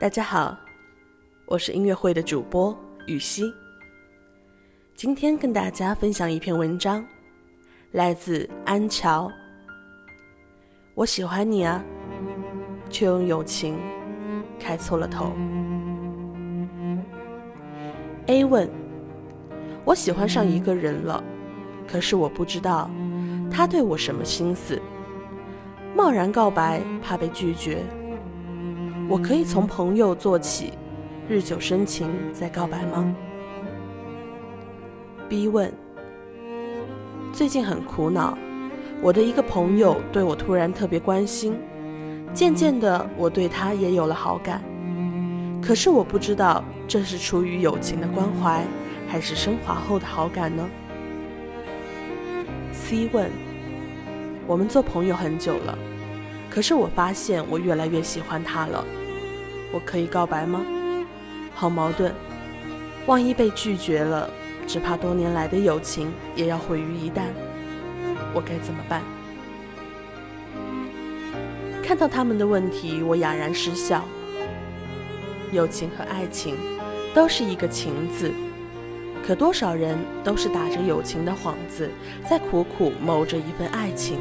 [0.00, 0.56] 大家好，
[1.44, 2.72] 我是音乐会的主播
[3.06, 3.52] 雨熙。
[4.94, 7.04] 今天跟大家分享一篇文章，
[7.90, 9.28] 来自安乔。
[10.94, 11.82] 我喜欢你啊，
[12.88, 13.76] 却用友情
[14.56, 15.32] 开错了头。
[18.26, 18.70] A 问：
[19.84, 21.20] 我喜欢上一个人了，
[21.88, 22.88] 可是我不知道
[23.50, 24.80] 他对我什么心思。
[25.96, 27.84] 贸然告白，怕被拒绝。
[29.08, 30.74] 我可以从朋友做起，
[31.30, 33.16] 日久生情再告白吗
[35.30, 35.72] ？B 问：
[37.32, 38.36] 最近很苦恼，
[39.00, 41.56] 我的一个朋友对我突然特别关心，
[42.34, 44.62] 渐渐的我对他也有了好感，
[45.62, 48.62] 可是我不知道这是出于友情的关怀，
[49.08, 50.68] 还是升华后的好感呢
[52.72, 53.30] ？C 问：
[54.46, 55.78] 我们做朋友很久了。
[56.50, 58.82] 可是我发现我越来越喜欢他了，
[59.72, 60.64] 我可以告白吗？
[61.54, 62.12] 好矛盾，
[63.06, 64.30] 万一被拒绝了，
[64.66, 67.22] 只怕多年来的友情也要毁于一旦，
[68.32, 69.02] 我该怎么办？
[71.82, 74.04] 看到他们的问题，我哑然失笑。
[75.52, 76.54] 友情和爱情
[77.14, 78.30] 都是一个“情”字，
[79.26, 81.90] 可多少人都是打着友情的幌子，
[82.28, 84.18] 在苦苦谋着一份爱情。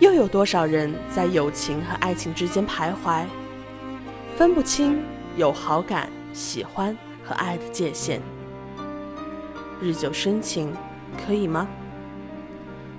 [0.00, 3.24] 又有多少人在友情和爱情之间徘徊，
[4.36, 5.02] 分不清
[5.38, 8.20] 有好感、喜欢和爱的界限？
[9.80, 10.74] 日久生情，
[11.16, 11.66] 可以吗？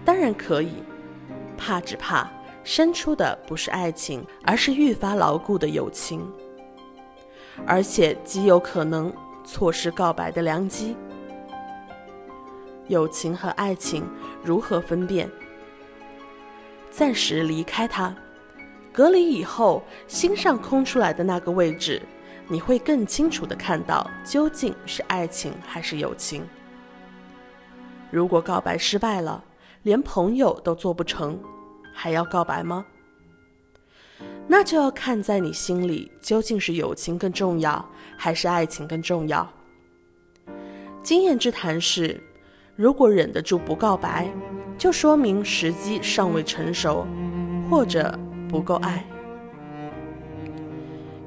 [0.04, 0.82] 当然可以，
[1.56, 2.28] 怕只怕
[2.64, 6.28] 生出的不是爱情，而是愈发牢固的友情，
[7.68, 9.14] 而且极有可能
[9.46, 10.98] 错失告白的良机。
[12.88, 14.04] 友情和爱情
[14.44, 15.30] 如何分辨？
[16.90, 18.16] 暂时离开他，
[18.98, 22.02] 隔离以后，心上空出来的那个位置，
[22.48, 26.44] 你会更清楚的看到究竟是爱情还是友情。
[28.09, 29.44] 如果告白失败了，
[29.84, 31.40] 连朋友都做不成，
[31.94, 32.84] 还要告白吗？
[34.47, 37.88] 那就要看在你心里究竟是友情更重要，
[38.18, 39.47] 还是爱情更重要。
[41.03, 42.19] 经验之谈是，
[42.75, 44.28] 如果忍得住不告白。
[44.75, 47.06] 就说明时机尚未成熟，
[47.69, 48.18] 或者
[48.50, 49.03] 不够爱。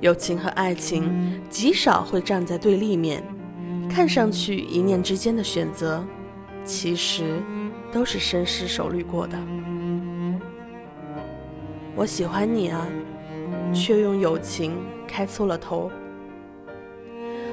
[0.00, 3.22] 友情和爱情极少会站在对立面，
[3.88, 6.02] 看上去一念之间的选择，
[6.64, 7.42] 其实
[7.92, 9.38] 都是深思熟虑过的。
[11.94, 12.86] 我喜欢你啊，
[13.74, 15.90] 却用友情开错了头。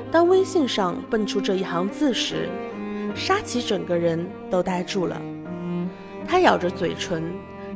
[0.10, 2.48] 当微信上蹦出这一行字时，
[3.14, 5.22] 沙琪整个人都呆住了。
[6.26, 7.24] 他咬着嘴唇，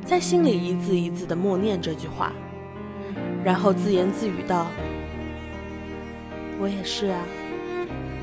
[0.05, 2.33] 在心里一字一字的默念这句话，
[3.43, 4.67] 然后自言自语道
[6.59, 7.23] ：“我也是啊，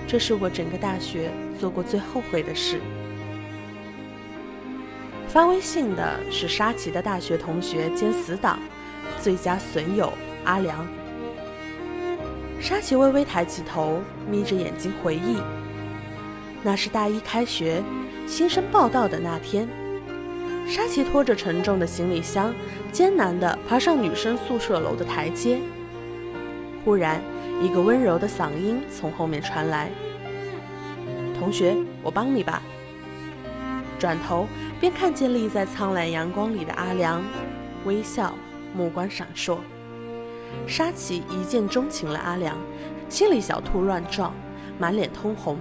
[0.07, 2.79] 这是我整个大学做过最后悔的事。”
[5.29, 8.59] 发微信的是沙琪的大学同学兼死党、
[9.21, 10.13] 最佳损友
[10.45, 10.87] 阿良。
[12.61, 15.37] 沙琪微微抬起头，眯着眼睛回忆
[16.63, 17.83] ：“那是大一开学，
[18.27, 19.67] 新生报道的那天。”
[20.69, 22.55] 沙琪拖着沉重的行李箱，
[22.93, 25.59] 艰难地爬上女生宿舍楼的台阶。
[26.85, 27.23] 忽然，
[27.63, 29.91] 一个温柔的嗓音从后面传来
[31.41, 32.63] ：“同学，我帮你吧。”
[33.99, 34.47] 转头
[34.79, 37.23] 便看见立在苍蓝阳光里的阿良，
[37.87, 38.35] 微笑，
[38.77, 39.57] 目光闪烁。
[40.67, 42.55] 沙琪一见钟情了阿良，
[43.09, 44.35] 心里小兔乱撞，
[44.79, 45.57] 满脸通红。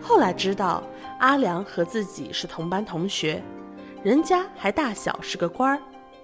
[0.00, 0.84] 后来知道，
[1.18, 3.42] 阿良和自己是同班同学。
[4.04, 5.80] 人家还大小是个官儿，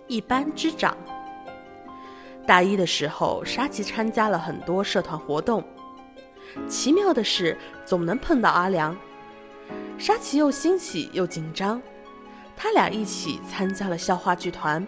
[0.06, 0.94] 一班之长。
[2.46, 5.64] 大一的时候，沙琪参加了很多社团活动。
[6.68, 8.94] 奇妙的是，总能碰到阿良。
[9.96, 11.80] 沙琪又欣喜又紧张。
[12.54, 14.86] 他俩一起参加了校话剧团，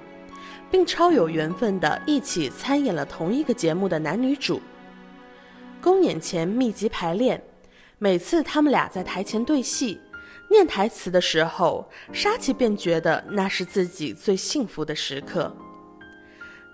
[0.70, 4.60] 并超有缘分的一起参演了同一个节目的男女主。
[5.80, 7.42] 公演前密集排练，
[7.98, 9.98] 每次他们俩在台前对戏。
[10.52, 15.52] 念台词的时候，沙琪便觉得那是自己最幸福的时刻。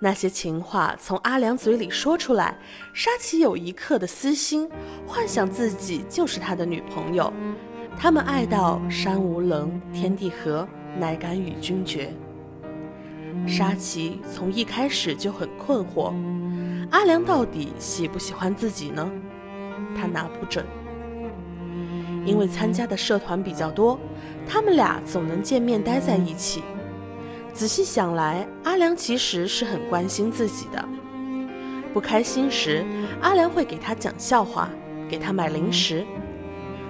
[0.00, 2.58] 那些情话从阿良嘴里说出来，
[2.92, 4.68] 沙琪有一刻的私心，
[5.06, 7.32] 幻想自己就是他的女朋友。
[7.96, 12.12] 他们爱到山无棱，天地合，乃敢与君绝。
[13.46, 16.14] 沙琪从一开始就很困惑，
[16.90, 19.10] 阿良到底喜不喜欢自己呢？
[19.96, 20.64] 他拿不准。
[22.24, 23.98] 因为参加的社团比较多，
[24.46, 26.62] 他们俩总能见面待在一起。
[27.52, 30.84] 仔细想来，阿良其实是很关心自己的。
[31.92, 32.84] 不开心时，
[33.20, 34.68] 阿良会给他讲笑话，
[35.08, 36.04] 给他买零食；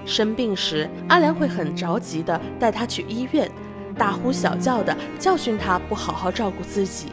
[0.04, 3.50] 生病时，阿良会很着急地带他去医院，
[3.96, 7.06] 大呼小叫地教训他不好好照顾自己。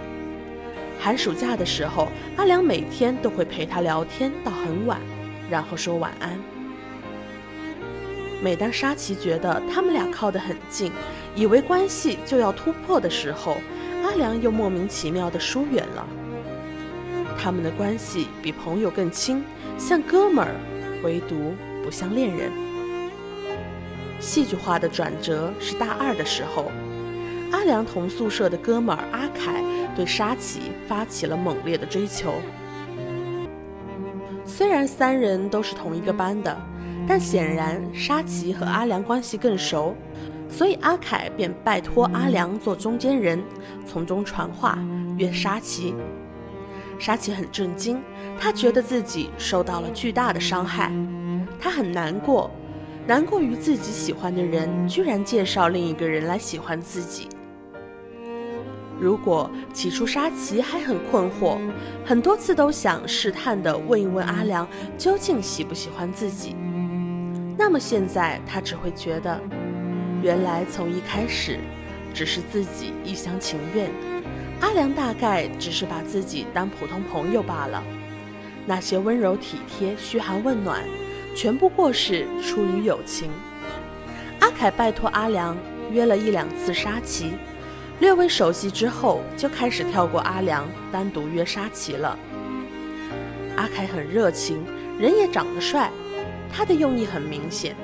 [1.00, 5.00] 寒暑假的时候，阿良每天都会陪他聊天到很晚，
[5.50, 6.55] 然后说晚安。
[8.45, 10.92] 每当沙琪觉得他们俩靠得很近，
[11.33, 13.57] 以为关系就要突破的时候，
[14.03, 16.06] 阿良又莫名其妙地疏远了。
[17.42, 19.44] 他们的关系比朋友更亲，
[19.80, 20.53] 像哥们儿，
[21.03, 22.51] 唯独不像恋人。
[24.19, 26.71] 戏剧化的转折是大二的时候，
[27.51, 29.63] 阿良同宿舍的哥们儿阿凯
[29.95, 32.36] 对沙琪发起了猛烈的追求。
[34.45, 36.56] 虽然三人都是同一个班的，
[37.07, 39.96] 但显然沙琪和阿良关系更熟，
[40.50, 43.44] 所以阿凯便拜托阿良做中间人，
[43.86, 44.78] 从中传话
[45.18, 45.94] 约沙琪。
[46.98, 48.02] 沙琪很震惊，
[48.40, 50.92] 他觉得自己受到了巨大的伤害，
[51.60, 52.50] 他很难过，
[53.06, 57.28] 难过于自己喜欢的人居然介绍另一个人来喜欢自己。
[58.98, 61.60] 如果起初沙琪还很困惑，
[62.06, 64.66] 很多次都想试探地问一问阿良
[64.98, 66.56] 究竟喜不喜欢自己，
[67.57, 69.40] 那么现在他只会觉得，
[70.22, 71.57] 原来从一开始，
[72.13, 73.90] 只是自己一厢情愿。
[74.62, 77.84] 阿良大概只是把自己当普通朋友罢了，
[78.66, 80.81] 那些温柔体贴、嘘寒问暖，
[81.36, 83.30] 全不过是出于友情。
[84.40, 85.58] 阿凯拜托阿良
[85.92, 87.31] 约了一两次沙琪，
[88.00, 92.18] 略微熟悉之后，就开始跳过阿良，单独约沙琪了。
[93.56, 94.63] 阿凯很热情，
[95.00, 95.90] 人也长得帅，
[96.51, 97.75] 他的用意很明显，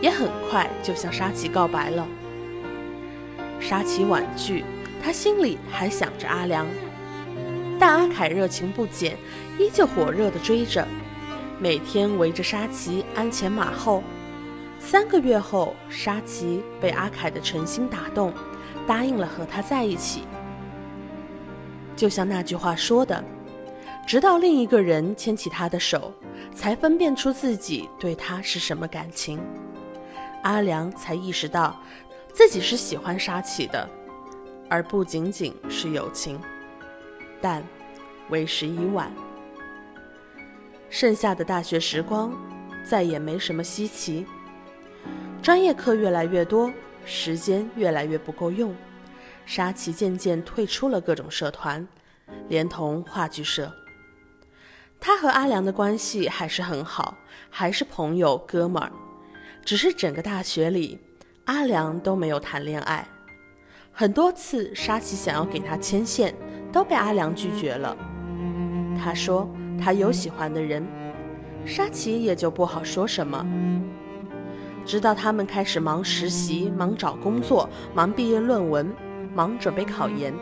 [0.00, 2.06] 也很快就向沙琪告白了。
[3.60, 4.64] 沙琪婉拒。
[5.02, 6.66] 他心里还想着阿良，
[7.78, 9.16] 但阿凯热情不减，
[9.56, 10.84] 依旧火热地追着，
[11.60, 14.02] 每天围着沙琪鞍前马后。
[14.80, 18.32] 三个月后，沙琪被阿凯的诚心打动，
[18.84, 20.24] 答应了和他在一起。
[21.94, 23.22] 就像那句话说的
[24.06, 26.12] ：“直到另一个人牵起他的手，
[26.54, 29.40] 才分辨出自己对他是什么感情。”
[30.44, 31.78] 阿良才意识到，
[32.32, 33.88] 自己是喜欢沙琪的。
[34.68, 36.40] 而不仅仅是友情，
[37.40, 37.62] 但
[38.30, 39.12] 为时已晚。
[40.90, 42.32] 剩下的大学时光，
[42.84, 44.26] 再也没什么稀奇。
[45.40, 46.72] 专业课越来越多，
[47.04, 48.74] 时间越来越不够用，
[49.44, 51.86] 沙琪渐渐退出了各种社团，
[52.48, 53.72] 连同话剧社。
[55.06, 57.14] 他和阿良的关系还是很好，
[57.48, 58.90] 还是朋友哥们儿，
[59.64, 60.98] 只是整个大学里，
[61.44, 63.06] 阿良都没有谈恋爱。
[63.92, 66.34] 很多次，沙琪想要给他牵线，
[66.72, 67.96] 都被阿良拒绝了。
[69.00, 69.48] 他说
[69.80, 70.84] 他有喜欢的人，
[71.64, 73.46] 沙琪也就不好说什么。
[74.84, 78.92] 直到他们开始忙实习、忙找工作、忙毕业论文、
[79.36, 80.34] 忙准备考研，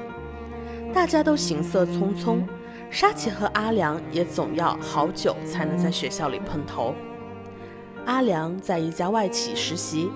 [0.91, 2.43] 大家都行色匆匆，
[2.95, 6.95] 沙琪和阿良也总要好久才能在学校里碰头。
[8.07, 10.13] 阿良在一家外企实习，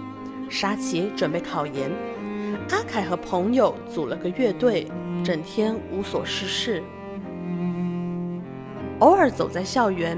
[0.49, 1.91] 沙琪准备考研。
[2.71, 4.87] 阿凯和朋友组了个乐队，
[5.25, 6.81] 整天无所事事。
[9.01, 10.17] 偶尔走在校园，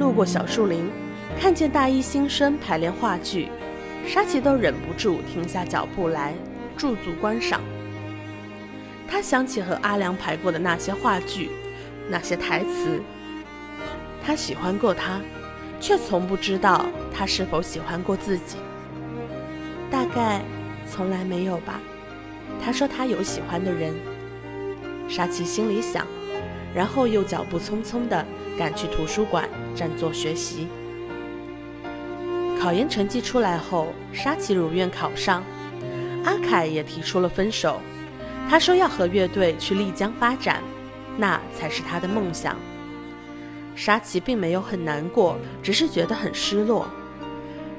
[0.00, 0.90] 路过小树林，
[1.38, 3.50] 看见大一新生排练话剧，
[4.04, 6.34] 沙琪都忍不住停下脚步来
[6.76, 7.60] 驻足观赏。
[9.06, 11.50] 他想起和阿良排过的那些话剧，
[12.10, 13.00] 那些台词。
[14.22, 15.20] 他喜欢过她，
[15.80, 18.56] 却从不知道她是否喜欢过自己。
[19.90, 20.42] 大概
[20.90, 21.80] 从来没有吧。
[22.62, 23.94] 他说他有喜欢的人，
[25.08, 26.06] 沙琪心里想，
[26.74, 28.26] 然后又脚步匆匆地
[28.58, 30.68] 赶去图书馆占座学习。
[32.60, 35.42] 考研成绩出来后，沙琪如愿考上，
[36.24, 37.80] 阿凯也提出了分手。
[38.48, 40.62] 他说要和乐队去丽江发展，
[41.16, 42.56] 那才是他的梦想。
[43.74, 46.86] 沙琪并没有很难过，只是觉得很失落。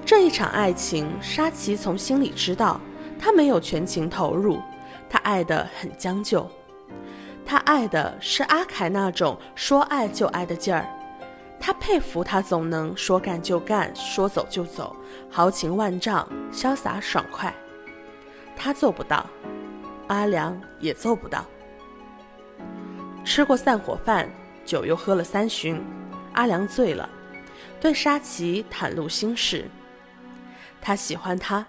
[0.05, 2.79] 这一场爱情，沙琪从心里知道，
[3.19, 4.59] 他没有全情投入。
[5.09, 6.49] 他爱得很将就，
[7.45, 10.87] 他爱的是阿凯那种说爱就爱的劲儿，
[11.59, 14.95] 他佩服他总能说干就干，说走就走，
[15.29, 17.53] 豪情万丈，潇洒爽快。
[18.55, 19.25] 他做不到，
[20.07, 21.45] 阿良也做不到。
[23.23, 24.29] 吃过散伙饭，
[24.65, 25.81] 酒又喝了三巡，
[26.33, 27.09] 阿良醉了，
[27.79, 29.69] 对沙琪袒露心事，
[30.81, 31.65] 他喜欢他。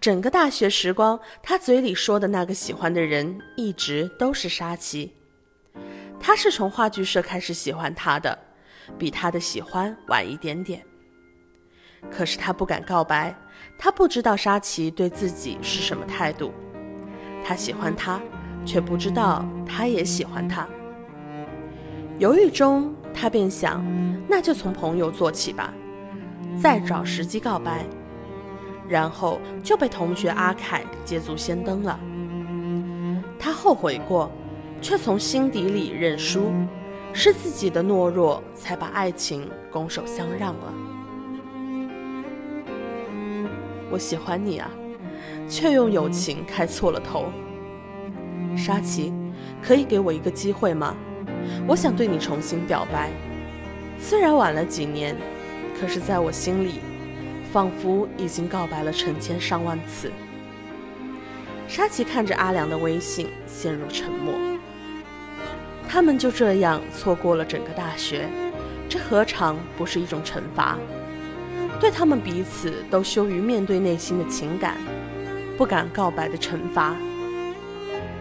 [0.00, 5.12] 整个大学时光，他嘴里说的那个喜欢的人，一直都是沙琪。
[6.18, 8.36] 他是从话剧社开始喜欢他的，
[8.98, 10.84] 比他的喜欢晚一点点。
[12.10, 13.32] 可是他不敢告白，
[13.78, 16.52] 他不知道沙琪对自己是什么态度。
[17.44, 18.20] 他喜欢他，
[18.66, 20.68] 却不知道他也喜欢他。
[22.22, 23.84] 犹豫中，他便想，
[24.28, 25.74] 那就从朋友做起吧，
[26.56, 27.84] 再找时机告白。
[28.88, 31.98] 然后就被同学阿凯捷足先登了。
[33.40, 34.30] 他后悔过。
[34.80, 36.50] 却从心底里认输，
[37.12, 40.74] 是自己的懦弱才把爱情拱手相让了。
[43.92, 44.68] 我喜欢你啊，
[45.48, 47.26] 却用友情开错了头。
[48.56, 49.12] 沙琪，
[49.62, 50.96] 可以给我一个机会吗？
[51.66, 53.10] 我想对你重新表白，
[53.98, 55.16] 虽然晚了几年，
[55.80, 56.80] 可是在我心里，
[57.52, 60.10] 仿佛已经告白了成千上万次。
[61.68, 64.34] 沙琪看着阿良的微信，陷入沉默。
[65.88, 68.28] 他们就这样错过了整个大学，
[68.88, 70.78] 这何尝不是一种惩罚？
[71.80, 74.76] 对他们彼此都羞于面对内心的情感，
[75.58, 76.94] 不敢告白的惩罚。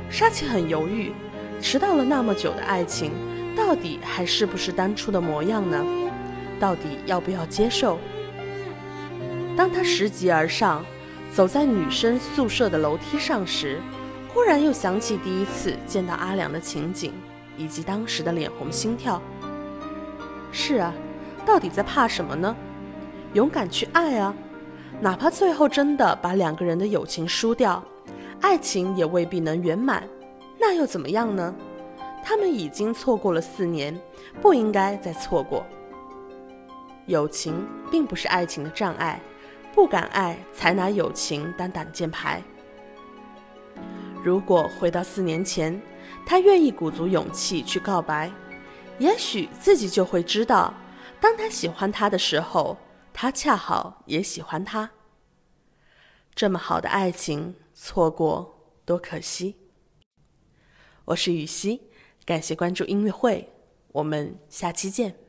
[0.10, 1.12] 沙琪很犹豫，
[1.62, 3.12] 迟到了那么久的爱情，
[3.56, 5.86] 到底还是不是当初的模样呢？
[6.60, 7.98] 到底要不要接受？
[9.56, 10.84] 当他拾级而上，
[11.32, 13.80] 走在女生宿舍的楼梯上时，
[14.34, 17.13] 忽然又想起第一次见到阿良的情景。
[17.58, 19.22] 以及当时的脸红心跳。
[20.51, 20.94] 是啊，
[21.46, 22.56] 到底在怕什么呢？
[23.34, 24.34] 勇敢去爱啊！
[25.00, 27.84] 哪怕最后真的把两个人的友情输掉，
[28.41, 30.03] 爱情也未必能圆满，
[30.62, 31.53] 那又怎么样呢？
[32.24, 34.00] 他们已经错过了四年，
[34.39, 35.65] 不应该再错过。
[37.08, 39.20] 友情并不是爱情的障碍，
[39.74, 42.41] 不敢爱才拿友情当挡箭牌。
[44.24, 45.82] 如果回到四年前。
[46.25, 48.32] 他愿意鼓足勇气去告白，
[49.00, 50.74] 也许自己就会知道，
[51.20, 52.77] 当他喜欢他的时候，
[53.12, 54.91] 他恰好也喜欢他。
[56.36, 59.56] 这么好的爱情，错过多可惜。
[61.12, 61.82] 我是雨熙，
[62.24, 63.50] 感谢关注音乐会，
[63.91, 65.21] 我们下期见。